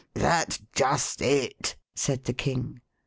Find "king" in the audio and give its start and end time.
2.33-2.81